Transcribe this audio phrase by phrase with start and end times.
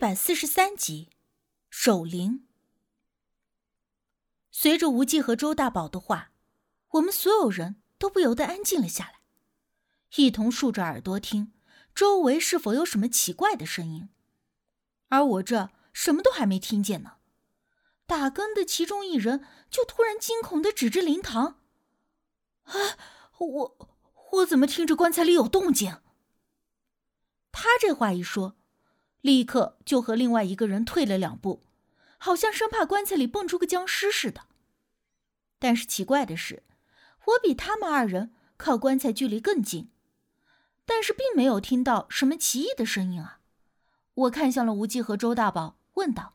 [0.00, 1.10] 百四十三集，
[1.68, 2.46] 守灵。
[4.50, 6.32] 随着无忌和周大宝的话，
[6.92, 9.20] 我们所有人都不由得安静了下来，
[10.16, 11.52] 一同竖着耳朵听
[11.94, 14.08] 周围是否有什么奇怪的声音。
[15.08, 17.18] 而我这什么都还没听见呢，
[18.06, 21.60] 打更的其中一人就突然惊恐的指着灵堂
[22.64, 22.72] ：“啊，
[23.36, 23.90] 我
[24.32, 26.00] 我怎么听着棺材里有动静？”
[27.52, 28.56] 他这话一说。
[29.20, 31.62] 立刻就和另外一个人退了两步，
[32.18, 34.46] 好像生怕棺材里蹦出个僵尸似的。
[35.58, 36.62] 但是奇怪的是，
[37.26, 39.90] 我比他们二人靠棺材距离更近，
[40.86, 43.40] 但是并没有听到什么奇异的声音啊！
[44.14, 46.34] 我看向了无忌和周大宝，问道：“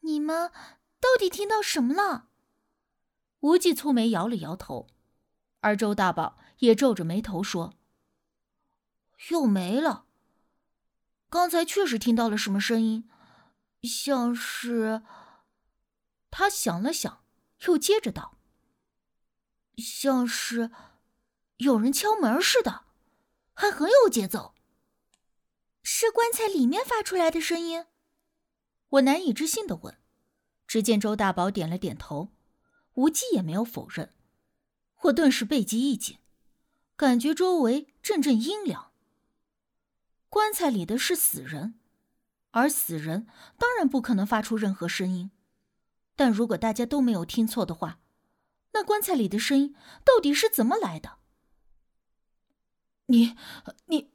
[0.00, 0.50] 你们
[1.00, 2.28] 到底听到什么了？”
[3.40, 4.86] 无忌蹙眉摇了摇头，
[5.60, 7.74] 而周大宝也皱着眉头说
[9.30, 10.05] ：“又没了。”
[11.28, 13.08] 刚才确实听到了什么声音，
[13.82, 15.02] 像是……
[16.30, 17.24] 他想了想，
[17.66, 18.38] 又接着道
[19.78, 20.70] ：“像是
[21.56, 22.84] 有人敲门似的，
[23.54, 24.54] 还很有节奏。”
[25.82, 27.86] 是棺材里面发出来的声音？
[28.88, 29.96] 我难以置信的问。
[30.66, 32.32] 只见周大宝点了点头，
[32.94, 34.12] 无忌也没有否认。
[35.02, 36.18] 我顿时背脊一紧，
[36.96, 38.85] 感觉周围阵阵阴凉。
[40.28, 41.78] 棺材里的是死人，
[42.50, 45.30] 而死人当然不可能发出任何声音。
[46.14, 48.00] 但如果大家都没有听错的话，
[48.72, 51.18] 那棺材里的声音到底是怎么来的？
[53.06, 53.36] 你、
[53.86, 54.10] 你、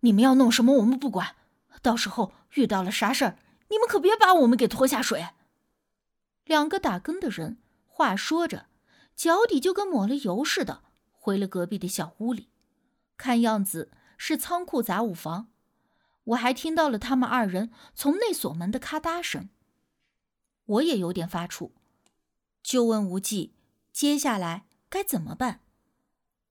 [0.00, 1.36] 你们要弄什么，我们不管。
[1.82, 5.28] 到时候遇到了啥事儿，你们可别把我们给拖下水。
[6.44, 8.66] 两个打更的人话说着，
[9.16, 12.48] 脚底就跟抹了油似的，回了隔壁的小屋里。
[13.16, 13.90] 看样子。
[14.24, 15.48] 是仓库杂物房，
[16.22, 19.48] 我还听到了他们二人从内锁门的咔嗒声。
[20.64, 21.72] 我也有点发怵，
[22.62, 23.56] 就问无忌
[23.92, 25.62] ：“接下来该怎么办？”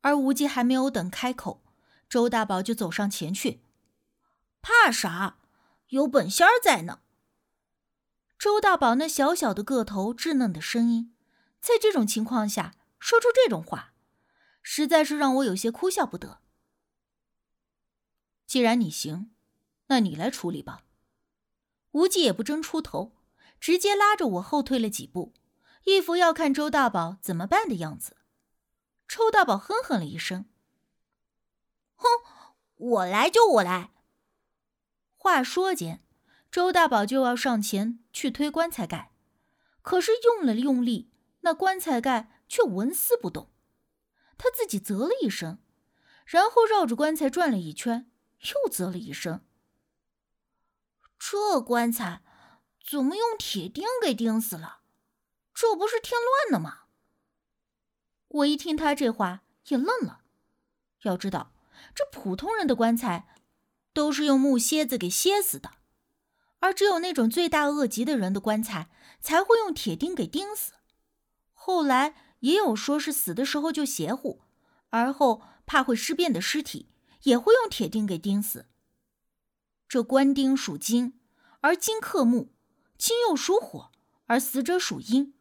[0.01, 1.63] 而无忌还没有等开口，
[2.09, 3.61] 周大宝就走上前去
[4.61, 5.37] ：“怕啥？
[5.91, 6.99] 有本仙儿在呢。”
[8.37, 11.15] 周大宝那小小的个头、稚嫩的声音，
[11.61, 13.93] 在这种情况下说出这种话，
[14.61, 16.40] 实在是让我有些哭笑不得。
[18.51, 19.31] 既然你行，
[19.87, 20.83] 那你来处理吧。
[21.91, 23.13] 无忌也不争出头，
[23.61, 25.33] 直接拉着我后退了几步，
[25.85, 28.17] 一副要看周大宝怎么办的样子。
[29.07, 30.47] 周大宝哼哼了一声
[31.95, 32.05] ：“哼，
[32.75, 33.91] 我来就我来。”
[35.15, 36.03] 话说间，
[36.51, 39.13] 周大宝就要上前去推棺材盖，
[39.81, 41.09] 可是用了用力，
[41.39, 43.49] 那棺材盖却纹丝不动。
[44.37, 45.59] 他自己啧了一声，
[46.25, 48.10] 然后绕着棺材转了一圈。
[48.41, 49.41] 又啧了一声。
[51.19, 52.23] 这棺材
[52.83, 54.81] 怎么用铁钉给钉死了？
[55.53, 56.85] 这不是添乱了吗？
[58.27, 60.21] 我一听他这话也愣了。
[61.03, 61.53] 要知道，
[61.93, 63.27] 这普通人的棺材
[63.93, 65.71] 都是用木楔子给楔死的，
[66.59, 70.73] 而只有那种罪大恶极的人的棺材才会用铁钉给钉死。
[71.53, 74.41] 后来也有说是死的时候就邪乎，
[74.89, 76.89] 而后怕会尸变的尸体。
[77.23, 78.67] 也会用铁钉给钉死。
[79.87, 81.19] 这棺钉属金，
[81.59, 82.49] 而金克木，
[82.97, 83.91] 金又属火，
[84.25, 85.33] 而死者属阴。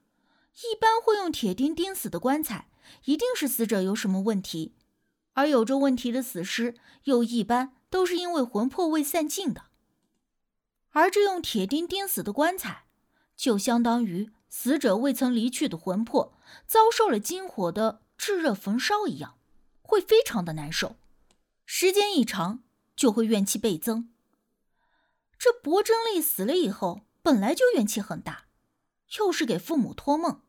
[0.72, 2.68] 一般会用铁钉钉死的棺材，
[3.04, 4.74] 一定是死者有什么问题，
[5.34, 6.74] 而有着问题的死尸，
[7.04, 9.66] 又一般都是因为魂魄未散尽的。
[10.90, 12.86] 而这用铁钉钉死的棺材，
[13.36, 16.36] 就相当于死者未曾离去的魂魄
[16.66, 19.38] 遭受了金火的炙热焚烧一样，
[19.80, 20.96] 会非常的难受。
[21.72, 22.64] 时间一长，
[22.96, 24.12] 就会怨气倍增。
[25.38, 28.46] 这薄真丽死了以后，本来就怨气很大，
[29.16, 30.42] 又是给父母托梦，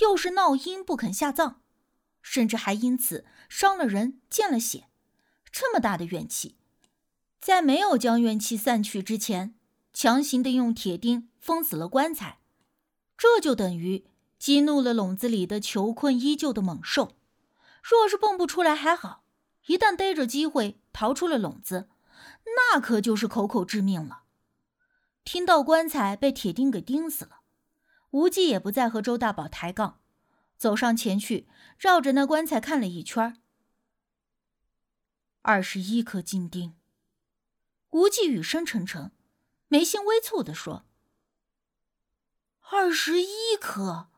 [0.00, 1.60] 又是闹阴不肯下葬，
[2.22, 4.88] 甚至还因此伤了人、见了血，
[5.52, 6.56] 这么大的怨气，
[7.40, 9.54] 在没有将怨气散去之前，
[9.92, 12.40] 强行的用铁钉封死了棺材，
[13.16, 14.04] 这就等于
[14.40, 17.16] 激怒了笼子里的囚困依旧的猛兽。
[17.80, 19.22] 若是蹦不出来还好。
[19.68, 21.90] 一旦逮着机会逃出了笼子，
[22.56, 24.22] 那可就是口口致命了。
[25.24, 27.40] 听到棺材被铁钉给钉死了，
[28.10, 30.00] 无忌也不再和周大宝抬杠，
[30.56, 33.42] 走上前去，绕着那棺材看了一圈。
[35.42, 36.74] 二十一颗金钉。
[37.90, 39.12] 无忌语声沉沉，
[39.68, 40.86] 眉心微蹙的说
[42.70, 44.08] ：“二十一颗，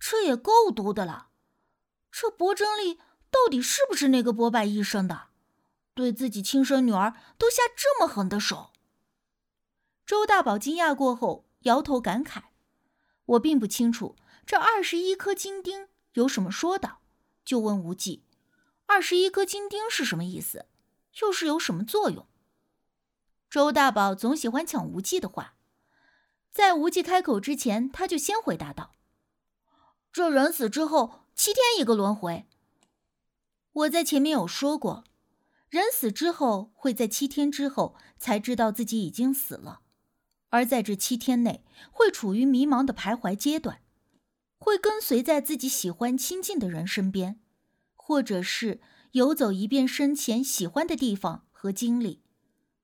[0.00, 1.28] 这也够毒的了。
[2.10, 2.98] 这薄真力。”
[3.36, 5.28] 到底是不是那个波拜医生的？
[5.92, 8.70] 对自己亲生女儿都下这么狠的手？
[10.06, 12.44] 周大宝惊讶过后，摇头感慨
[13.26, 14.16] ：“我并不清楚
[14.46, 17.02] 这二十一颗金钉有什么说道，
[17.44, 18.24] 就问无忌
[18.86, 20.64] ：‘二十一颗金钉是什么意思？
[21.20, 22.26] 又是有什么作用？’”
[23.50, 25.54] 周大宝总喜欢抢无忌的话，
[26.50, 28.92] 在无忌开口之前，他就先回答道
[30.10, 32.46] ：“这人死之后七天一个轮回。
[33.76, 35.04] 我在前面有说过，
[35.68, 39.80] 人死之后会在七天之后才知道自己已经死了。”
[40.48, 43.82] 而在这七天内，会处于迷茫的徘徊阶段，
[44.56, 47.38] 会跟随在自己喜欢亲近的人身边，
[47.94, 48.80] 或者是
[49.12, 52.22] 游走一遍生前喜欢的地方和经历。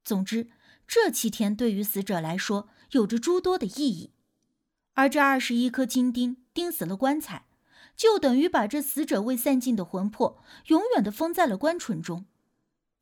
[0.04, 0.50] 总之，
[0.86, 4.12] 这七天对于死者来说有着诸多的意义。
[4.92, 7.46] 而这二十一颗金钉钉死了棺材，
[7.96, 12.26] 就等于把这死者未散尽的魂魄永远的封在了棺椁中。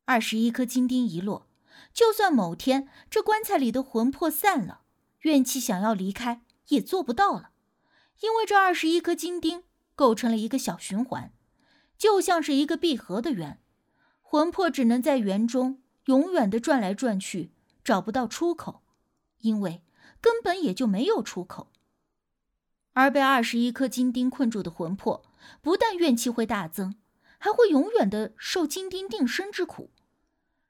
[0.05, 1.47] 二十一颗金钉一落。
[1.93, 4.81] 就算某天这棺材里的魂魄散了，
[5.21, 7.51] 怨气想要离开也做不到了，
[8.21, 9.63] 因为这二十一颗金钉
[9.95, 11.33] 构成了一个小循环，
[11.97, 13.59] 就像是一个闭合的圆，
[14.21, 17.51] 魂魄只能在圆中永远的转来转去，
[17.83, 18.83] 找不到出口，
[19.39, 19.83] 因为
[20.21, 21.70] 根本也就没有出口。
[22.93, 25.23] 而被二十一颗金钉困住的魂魄，
[25.61, 26.95] 不但怨气会大增，
[27.37, 29.91] 还会永远的受金钉定身之苦。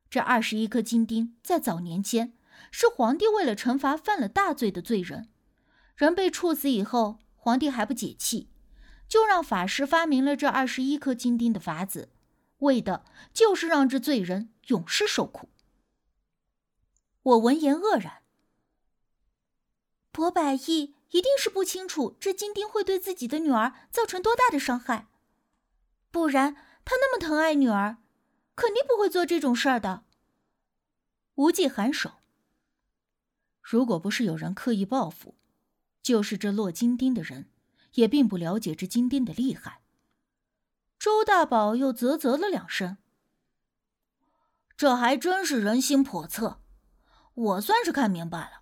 [0.10, 2.34] 这二十一颗金钉在早年间
[2.70, 5.30] 是皇帝为了惩罚犯了大罪的罪人，
[5.96, 8.50] 人被处死以后，皇帝还不解气，
[9.08, 12.10] 就让法师发明了这二十一颗金钉的法子，
[12.60, 15.50] 为的就是让这罪人永世受苦。
[17.24, 18.22] 我闻言愕然，
[20.12, 25.08] 博百义一定是不清楚这金钉会对自己的女儿造成多大的伤害，
[26.10, 27.98] 不然他那么疼爱女儿。
[28.54, 30.04] 肯定不会做这种事儿的。
[31.36, 32.12] 无忌颔首。
[33.62, 35.36] 如果不是有人刻意报复，
[36.04, 37.50] 就是这落金钉的人，
[37.94, 39.82] 也并不了解这金钉的厉害。
[41.00, 42.98] 周大宝又啧啧了两声。
[44.78, 46.62] 这还真是人心叵测，
[47.34, 48.61] 我算是看明白了。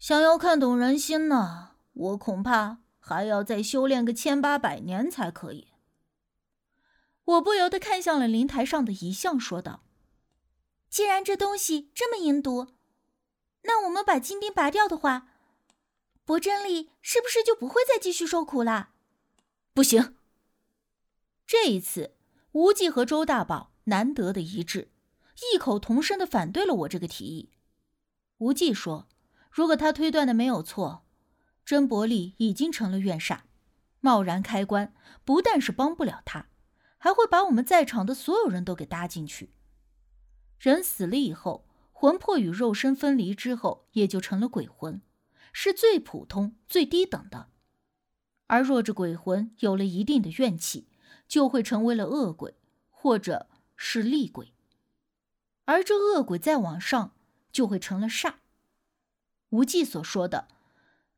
[0.00, 5.68] 想要看懂人心呢，我恐怕还要再修炼个千八百年才可以。
[7.22, 9.82] 我不由得看向了灵台上的遗像，说道
[10.88, 12.68] ：“既然这东西这么阴毒，
[13.64, 15.28] 那我们把金钉拔掉的话，
[16.24, 18.94] 博真丽是不是就不会再继续受苦了？”
[19.74, 20.16] 不行。
[21.46, 22.16] 这一次，
[22.52, 24.90] 无忌和周大宝难得的一致，
[25.52, 27.50] 异口同声的反对了我这个提议。
[28.38, 29.06] 无忌说
[29.50, 31.04] ：“如果他推断的没有错，
[31.64, 33.40] 甄伯利已经成了怨煞，
[34.00, 34.94] 贸然开棺，
[35.24, 36.46] 不但是帮不了他。”
[37.02, 39.54] 还会把我们在场的所有人都给搭进去。
[40.58, 45.00] 人死了以后，魂魄与肉身分离之后，也就成了鬼魂，
[45.50, 47.48] 是最普通、最低等的。
[48.48, 50.88] 而若这鬼魂有了一定的怨气，
[51.26, 52.58] 就会成为了恶鬼，
[52.90, 53.48] 或者
[53.78, 54.52] 是厉鬼。
[55.64, 57.14] 而这恶鬼再往上，
[57.50, 58.39] 就会成了煞。
[59.50, 60.48] 无忌所说的，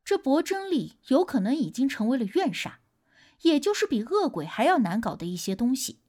[0.03, 2.73] 这薄真力有可能已经成为了怨煞。
[3.41, 5.99] 也就是比恶鬼还要难搞的一些东西。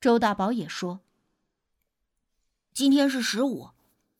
[0.00, 1.00] 周大宝也说
[2.72, 3.70] ：“今天是十五，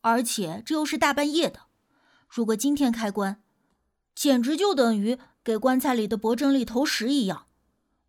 [0.03, 1.63] 而且这又是大半夜的。
[2.29, 3.43] 如果今天开棺，
[4.15, 7.47] 简直就等于给棺材里的薄真力投食一样。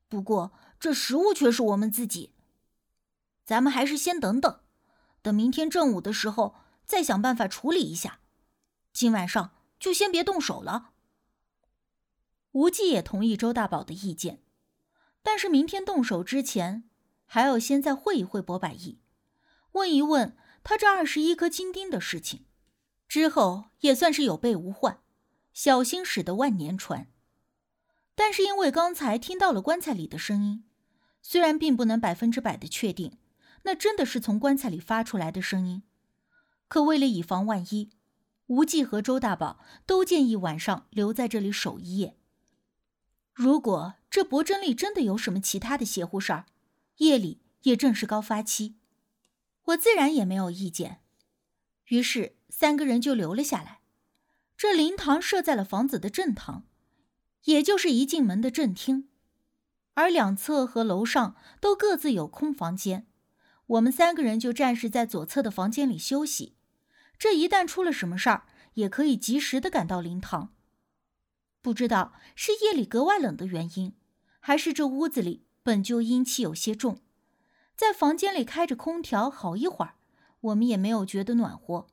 [0.09, 2.33] 不过这食物却是我们自己。
[3.45, 4.59] 咱们还是先等等，
[5.21, 8.19] 等明天正午的时候再想办法处理一下。
[8.97, 10.89] 今晚上就先别动手了。”
[12.53, 14.41] 无忌也同意周大宝的意见，
[15.21, 16.89] 但是明天动手之前，
[17.27, 18.99] 还要先再会一会博百亿，
[19.73, 22.45] 问一问他这二十一颗金钉的事情，
[23.07, 25.03] 之后也算是有备无患，
[25.53, 27.11] 小心驶得万年船。
[28.15, 30.63] 但是因为刚才听到了棺材里的声音，
[31.21, 33.19] 虽然并不能百分之百的确定
[33.61, 35.83] 那真的是从棺材里发出来的声音，
[36.67, 37.91] 可为了以防万一，
[38.47, 42.17] 无忌和周大宝都建议晚上留在这里守一夜。
[43.33, 46.45] 如果这博真力真的有什么其他的邪乎事儿，
[46.97, 48.75] 夜里也正是高发期，
[49.65, 51.01] 我自然也没有意见。
[51.85, 53.81] 于是三个人就留了下来。
[54.57, 56.65] 这灵堂设在了房子的正堂，
[57.43, 59.07] 也就是一进门的正厅，
[59.93, 63.05] 而两侧和楼上都各自有空房间。
[63.67, 66.56] 我们三个人就暂时在左侧的房间里休息，
[67.17, 68.45] 这一旦出了什么事儿，
[68.75, 70.53] 也可以及时的赶到灵堂。
[71.61, 73.95] 不知道是夜里格外冷的原因，
[74.39, 77.01] 还是这屋子里本就阴气有些重，
[77.75, 79.95] 在房间里开着空调好一会儿，
[80.39, 81.87] 我们也没有觉得暖和。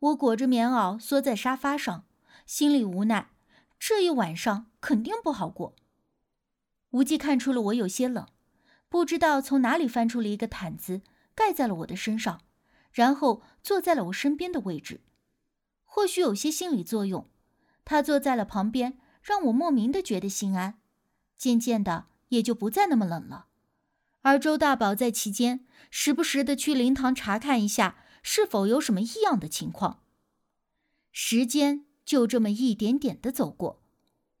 [0.00, 2.06] 我裹着棉袄缩在沙发上，
[2.44, 3.30] 心里无奈，
[3.78, 5.76] 这一晚上肯定不好过。
[6.90, 8.26] 无忌看出了我有些冷，
[8.88, 11.02] 不知道从哪里翻出了一个毯子，
[11.34, 12.42] 盖在了我的身上，
[12.94, 15.02] 然后坐在了我身边的位置。
[15.82, 17.28] 或许有些心理作用，
[17.84, 20.78] 他坐在了旁边，让我莫名的觉得心安。
[21.36, 23.48] 渐渐的，也就不再那么冷了。
[24.22, 27.98] 而周大宝在其间时不时的去灵堂查看一下。
[28.26, 30.02] 是否有什么异样的情况？
[31.12, 33.82] 时间就这么一点点的走过，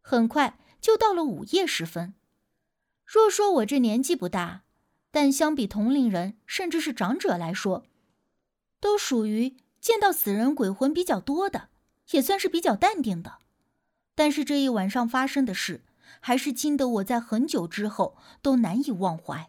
[0.00, 2.14] 很快就到了午夜时分。
[3.04, 4.62] 若说我这年纪不大，
[5.10, 7.84] 但相比同龄人甚至是长者来说，
[8.84, 11.70] 都属于见到死人鬼魂比较多的，
[12.10, 13.38] 也算是比较淡定的。
[14.14, 15.86] 但是这一晚上发生的事，
[16.20, 19.48] 还是惊得我在很久之后都难以忘怀。